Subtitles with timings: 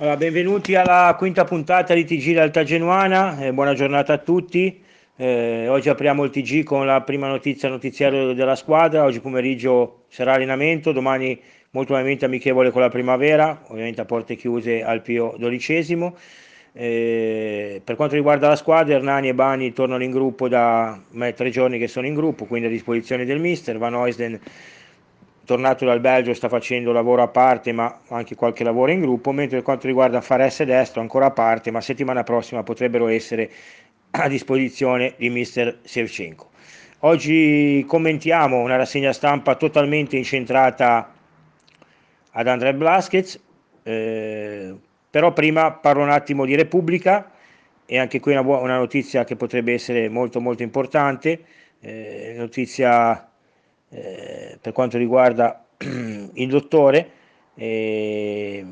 [0.00, 4.82] Allora, benvenuti alla quinta puntata di TG Alta Genuana, eh, buona giornata a tutti.
[5.14, 10.32] Eh, oggi apriamo il TG con la prima notizia notiziario della squadra, oggi pomeriggio sarà
[10.32, 11.38] allenamento, domani
[11.72, 16.12] molto probabilmente amichevole con la primavera, ovviamente a porte chiuse al Pio XII.
[16.72, 20.98] Eh, per quanto riguarda la squadra, Hernani e Bani tornano in gruppo da
[21.34, 23.76] tre giorni che sono in gruppo, quindi a disposizione del mister.
[23.76, 24.40] Van Oysden
[25.50, 29.56] tornato dal Belgio sta facendo lavoro a parte ma anche qualche lavoro in gruppo, mentre
[29.56, 33.50] per quanto riguarda Fares e Destro ancora a parte, ma settimana prossima potrebbero essere
[34.12, 36.50] a disposizione di mister Sevchenko.
[37.00, 41.12] Oggi commentiamo una rassegna stampa totalmente incentrata
[42.30, 43.40] ad Andrei Blaskets,
[43.82, 44.72] eh,
[45.10, 47.28] però prima parlo un attimo di Repubblica
[47.86, 51.40] e anche qui una, bu- una notizia che potrebbe essere molto molto importante,
[51.80, 53.29] eh, notizia
[53.90, 57.10] eh, per quanto riguarda il dottore.
[57.54, 58.64] Eh,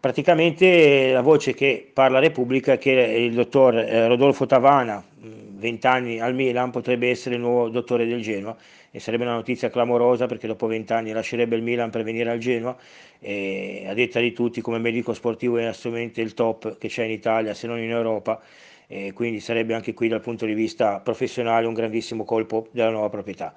[0.00, 6.20] praticamente la voce che parla Repubblica è che il dottor eh, Rodolfo Tavana, 20 anni
[6.20, 8.56] al Milan, potrebbe essere il nuovo dottore del Genoa
[8.92, 12.38] e sarebbe una notizia clamorosa perché dopo 20 anni lascerebbe il Milan per venire al
[12.38, 12.76] Genoa
[13.18, 17.10] e a detta di tutti come medico sportivo è assolutamente il top che c'è in
[17.10, 18.40] Italia se non in Europa
[18.86, 23.08] e quindi sarebbe anche qui dal punto di vista professionale un grandissimo colpo della nuova
[23.08, 23.54] proprietà.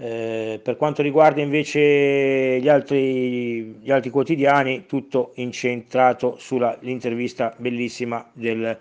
[0.00, 8.78] Eh, per quanto riguarda invece gli altri, gli altri quotidiani, tutto incentrato sull'intervista bellissima del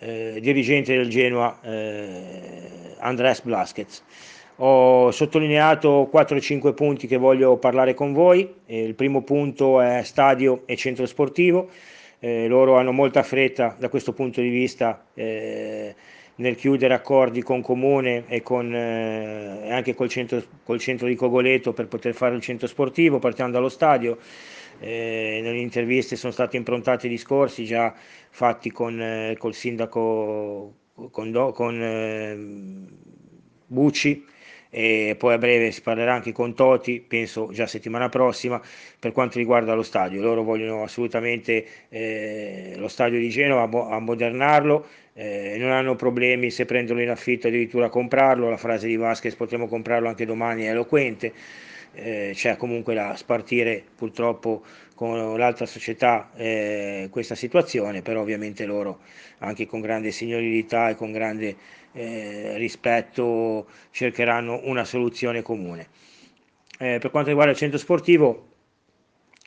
[0.00, 4.02] eh, dirigente del Genoa, eh, Andres Blaskets.
[4.60, 8.54] Ho sottolineato 4-5 punti che voglio parlare con voi.
[8.66, 11.68] il primo punto è stadio e centro sportivo
[12.20, 15.94] eh, loro hanno molta fretta da questo punto di vista eh,
[16.36, 21.72] nel chiudere accordi con Comune e con, eh, anche col centro, col centro, di Cogoleto
[21.72, 24.18] per poter fare il centro sportivo partendo dallo stadio.
[24.80, 27.92] Eh, nelle interviste sono stati improntati discorsi già
[28.30, 30.74] fatti con eh, col sindaco
[31.10, 32.88] con, con ehm,
[33.66, 34.24] Bucci
[34.70, 38.60] e poi a breve si parlerà anche con Toti, penso già settimana prossima,
[38.98, 40.20] per quanto riguarda lo stadio.
[40.20, 43.62] Loro vogliono assolutamente eh, lo stadio di Genova
[43.94, 48.96] ammodernarlo, eh, non hanno problemi se prendono in affitto addirittura a comprarlo, la frase di
[48.96, 51.32] Vasquez potremo comprarlo anche domani è eloquente.
[51.94, 54.62] Eh, c'è comunque da spartire purtroppo
[54.94, 59.00] con l'altra società eh, questa situazione, però ovviamente loro
[59.38, 61.56] anche con grande signorilità e con grande
[61.98, 65.88] eh, rispetto cercheranno una soluzione comune.
[66.78, 68.46] Eh, per quanto riguarda il centro sportivo,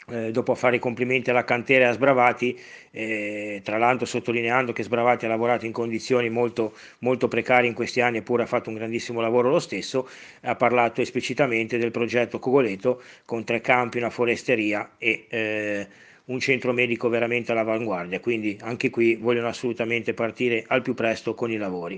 [0.09, 2.59] eh, dopo fare i complimenti alla cantera e a Sbravati,
[2.91, 8.01] eh, tra l'altro sottolineando che Sbravati ha lavorato in condizioni molto, molto precarie in questi
[8.01, 10.09] anni eppure ha fatto un grandissimo lavoro lo stesso,
[10.41, 15.87] ha parlato esplicitamente del progetto Cogoleto con tre campi, una foresteria e eh,
[16.25, 21.49] un centro medico veramente all'avanguardia, quindi anche qui vogliono assolutamente partire al più presto con
[21.51, 21.97] i lavori.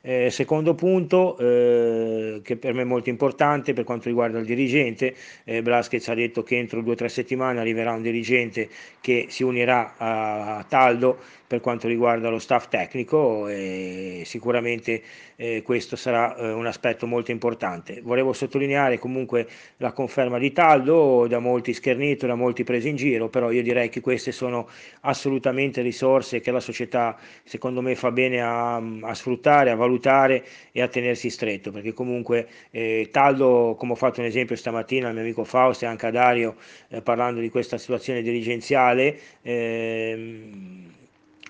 [0.00, 5.14] Eh, secondo punto, eh, che per me è molto importante per quanto riguarda il dirigente,
[5.44, 8.68] eh, Blasquez ha detto che entro due o tre settimane arriverà un dirigente
[9.00, 11.18] che si unirà a, a Taldo
[11.48, 15.02] per quanto riguarda lo staff tecnico e sicuramente
[15.36, 18.00] eh, questo sarà eh, un aspetto molto importante.
[18.02, 19.48] Volevo sottolineare comunque
[19.78, 23.88] la conferma di Taldo, da molti schernito, da molti presi in giro, però io direi
[23.88, 24.68] che queste sono
[25.00, 30.82] assolutamente risorse che la società secondo me fa bene a, a sfruttare, a valutare e
[30.82, 35.22] a tenersi stretto, perché comunque eh, Taldo, come ho fatto un esempio stamattina al mio
[35.22, 36.56] amico Fausto e anche a Dario,
[36.88, 40.96] eh, parlando di questa situazione dirigenziale, ehm,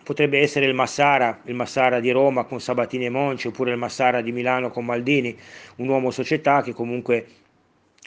[0.08, 4.22] potrebbe essere il Massara, il Massara di Roma con Sabatini e Monci, oppure il Massara
[4.22, 5.37] di Milano con Maldini,
[5.76, 7.26] un uomo società che comunque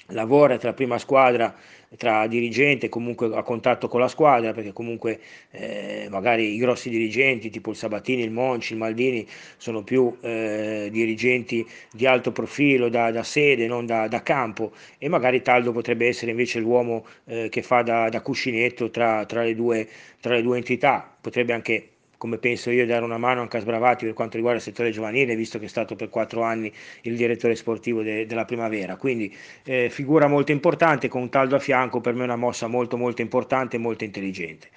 [0.08, 1.54] lavora tra prima squadra
[1.98, 5.20] tra dirigente comunque a contatto con la squadra perché comunque
[5.52, 9.28] eh, magari i grossi dirigenti tipo il Sabatini, il Monci, il Maldini
[9.58, 14.72] sono più eh, dirigenti di alto profilo da, da sede, non da, da, campo.
[14.98, 19.44] E magari Taldo potrebbe essere invece l'uomo eh, che fa da, da cuscinetto tra, tra,
[19.44, 19.88] le due,
[20.20, 21.90] tra le due entità, potrebbe anche
[22.22, 25.36] come penso io, dare una mano anche a Sbravati per quanto riguarda il settore giovanile,
[25.36, 26.72] visto che è stato per quattro anni
[27.02, 28.96] il direttore sportivo de- della primavera.
[28.96, 32.68] Quindi eh, figura molto importante, con un Taldo a fianco, per me è una mossa
[32.68, 34.68] molto molto importante e molto intelligente.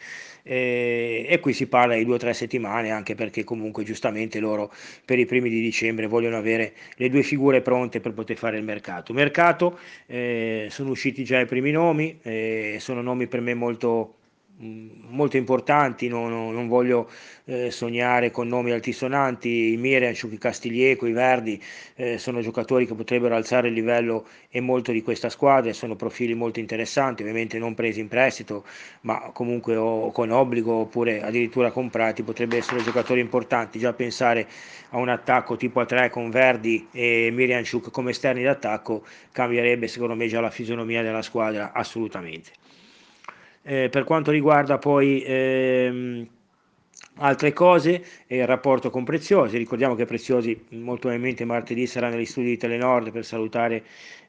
[0.42, 4.72] Eh, e qui si parla di due o tre settimane anche perché comunque giustamente loro
[5.04, 8.64] per i primi di dicembre vogliono avere le due figure pronte per poter fare il
[8.64, 9.12] mercato.
[9.12, 14.14] Mercato, eh, sono usciti già i primi nomi, eh, sono nomi per me molto
[14.56, 17.10] molto importanti, non, non voglio
[17.44, 21.60] eh, sognare con nomi altisonanti, i Mirianchuk, i Castiglieco, i Verdi
[21.96, 26.34] eh, sono giocatori che potrebbero alzare il livello e molto di questa squadra, sono profili
[26.34, 28.64] molto interessanti, ovviamente non presi in prestito,
[29.02, 34.46] ma comunque o, con obbligo oppure addirittura comprati, potrebbero essere giocatori importanti, già pensare
[34.90, 40.14] a un attacco tipo a 3 con Verdi e Mirianchuk come esterni d'attacco cambierebbe secondo
[40.14, 42.62] me già la fisionomia della squadra assolutamente.
[43.66, 46.28] Eh, per quanto riguarda poi ehm,
[47.16, 52.48] altre cose, il rapporto con Preziosi, ricordiamo che Preziosi molto probabilmente martedì sarà negli studi
[52.48, 53.84] di Telenord per salutare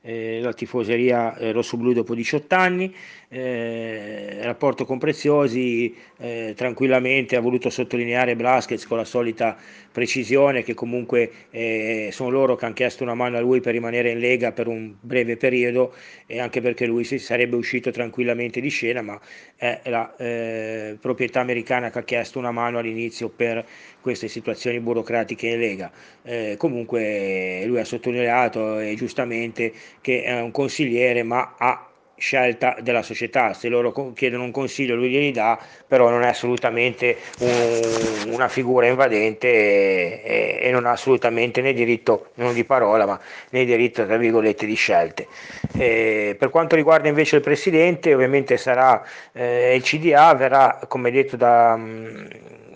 [0.05, 2.93] eh, la tifoseria eh, rossoblu dopo 18 anni,
[3.27, 9.57] eh, rapporto con Preziosi, eh, tranquillamente ha voluto sottolineare Blasquez con la solita
[9.91, 14.11] precisione che comunque eh, sono loro che hanno chiesto una mano a lui per rimanere
[14.11, 15.93] in Lega per un breve periodo
[16.27, 19.19] e anche perché lui si sarebbe uscito tranquillamente di scena, ma
[19.55, 23.65] è la eh, proprietà americana che ha chiesto una mano all'inizio per
[24.05, 25.91] queste situazioni burocratiche in Lega.
[26.21, 33.01] Eh, comunque lui ha sottolineato e giustamente che è un consigliere ma ha scelta della
[33.01, 38.47] società, se loro chiedono un consiglio lui glieli dà, però non è assolutamente un, una
[38.47, 43.19] figura invadente e, e, non ha assolutamente né diritto, non di parola, ma
[43.49, 45.27] né diritto tra virgolette di scelte.
[45.75, 49.03] E per quanto riguarda invece il presidente, ovviamente sarà
[49.33, 51.75] eh, il CDA, verrà come detto da,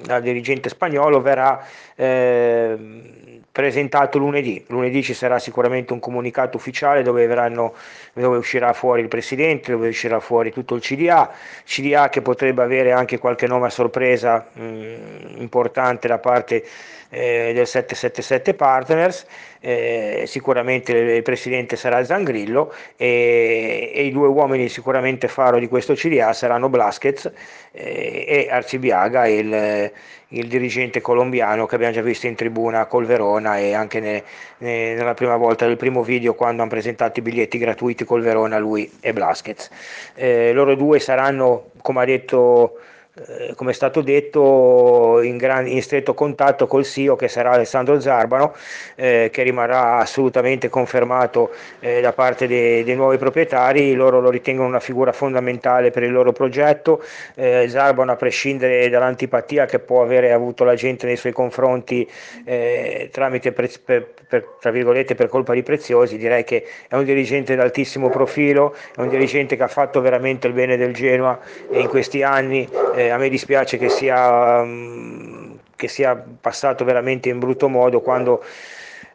[0.02, 1.66] dal dirigente spagnolo, verrà
[1.96, 2.78] eh,
[3.52, 4.64] presentato lunedì.
[4.68, 7.74] Lunedì ci sarà sicuramente un comunicato ufficiale dove, verranno,
[8.14, 11.32] dove uscirà fuori il presidente, dove uscirà fuori tutto il CDA,
[11.66, 16.64] CDA che potrebbe avere anche qualche nome a sorpresa mh, mm, importante da parte
[17.10, 19.26] eh, del 777 Partners,
[19.62, 25.96] eh, sicuramente il presidente sarà Zangrillo e, e, i due uomini sicuramente faro di questo
[25.96, 27.30] CDA saranno Blasquez
[27.72, 29.92] eh, e Arcibiaga, il,
[30.30, 34.24] il, dirigente colombiano che abbiamo già visto in tribuna col Verona e anche ne,
[34.60, 38.60] ne, nella prima volta del primo video quando hanno presentato i biglietti gratuiti col Verona
[38.60, 39.70] lui e Blasquez.
[40.16, 42.78] Eh, loro due saranno, come ha detto
[43.28, 48.00] eh, come è stato detto, in, gran, in, stretto contatto col CEO che sarà Alessandro
[48.00, 48.56] Zarbano,
[48.96, 54.68] eh, che rimarrà assolutamente confermato eh, da parte dei, dei, nuovi proprietari, loro lo ritengono
[54.68, 57.04] una figura fondamentale per il loro progetto,
[57.36, 62.10] eh, Zarbano a prescindere dall'antipatia che può avere avuto la gente nei suoi confronti
[62.46, 64.58] eh, tramite pre, per, per,
[65.16, 69.64] per colpa di preziosi, direi che è un dirigente d'altissimo profilo, è un dirigente che
[69.64, 71.40] ha fatto veramente il bene del Genoa
[71.72, 77.40] in questi anni eh, a me dispiace che sia, um, che sia passato veramente in
[77.40, 78.44] brutto modo quando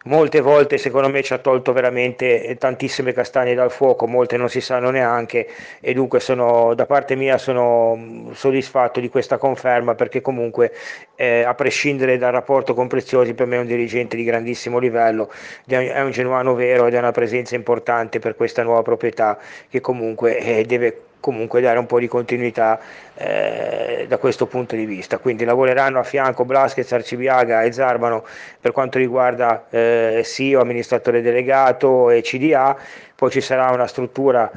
[0.05, 4.61] molte volte secondo me ci ha tolto veramente tantissime castagne dal fuoco, molte non si
[4.61, 5.49] sanno neanche
[5.81, 10.73] e dunque sono, da parte mia sono soddisfatto di questa conferma perché comunque
[11.15, 15.31] eh, a prescindere dal rapporto con Preziosi per me è un dirigente di grandissimo livello,
[15.67, 20.39] è un genuano vero ed è una presenza importante per questa nuova proprietà che comunque
[20.39, 22.78] eh, deve comunque dare un po' di continuità
[23.14, 25.16] eh, da questo punto di vista.
[25.16, 28.26] Quindi lavoreranno a fianco Blasquez, Arcibiaga e Zarbano
[28.61, 32.76] per quanto riguarda eh, CEO, amministratore delegato e CDA,
[33.14, 34.50] poi ci sarà una struttura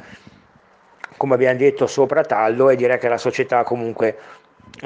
[1.16, 4.16] come abbiamo detto sopra Tallo e direi che la società comunque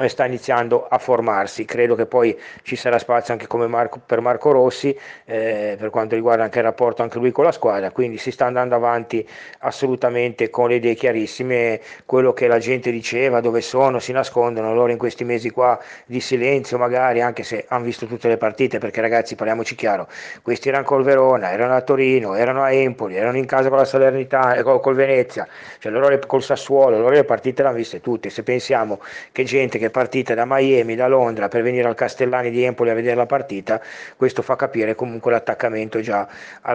[0.07, 1.65] sta iniziando a formarsi.
[1.65, 6.43] Credo che poi ci sarà spazio anche Marco, per Marco Rossi eh, per quanto riguarda
[6.43, 9.27] anche il rapporto anche lui con la squadra, quindi si sta andando avanti
[9.59, 14.73] assolutamente con le idee chiarissime, quello che la gente diceva, dove sono, si nascondono.
[14.73, 18.79] Loro in questi mesi qua di silenzio magari, anche se hanno visto tutte le partite,
[18.79, 20.07] perché ragazzi parliamoci chiaro,
[20.41, 23.85] questi erano col Verona, erano a Torino, erano a Empoli, erano in casa con la
[23.85, 25.47] Salernitana, eh, col Venezia,
[25.79, 28.99] cioè loro col Sassuolo, loro le partite le hanno viste tutte, se pensiamo
[29.31, 32.89] che gente che è partita da Miami, da Londra per venire al Castellani di Empoli
[32.89, 33.81] a vedere la partita,
[34.15, 36.27] questo fa capire comunque l'attaccamento già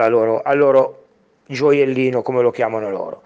[0.08, 1.04] loro, al loro
[1.46, 3.22] gioiellino come lo chiamano loro.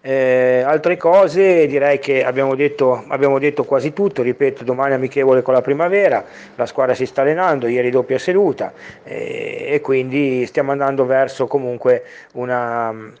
[0.00, 5.54] Eh, altre cose direi che abbiamo detto, abbiamo detto, quasi tutto, ripeto domani amichevole con
[5.54, 11.04] la primavera, la squadra si sta allenando, ieri doppia seduta eh, e quindi stiamo andando
[11.04, 12.04] verso comunque
[12.34, 13.12] una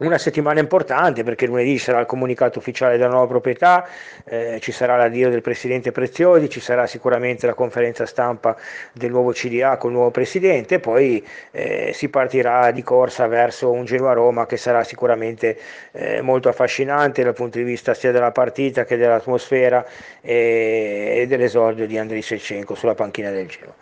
[0.00, 3.86] una settimana importante perché lunedì sarà il comunicato ufficiale della nuova proprietà,
[4.24, 8.56] eh, ci sarà l'addio del presidente Prezioli, ci sarà sicuramente la conferenza stampa
[8.92, 13.84] del nuovo CDA con il nuovo presidente poi eh, si partirà di corsa verso un
[13.84, 15.58] Genoa-Roma che sarà sicuramente
[15.92, 19.84] eh, molto affascinante dal punto di vista sia della partita che dell'atmosfera
[20.20, 23.74] e, e dell'esordio di Andriy Shevchenko sulla panchina del Genoa.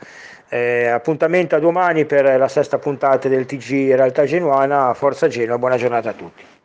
[0.51, 5.77] Eh, appuntamento a domani per la sesta puntata del TG Realtà Genuana, Forza Genoa, buona
[5.77, 6.58] giornata a tutti.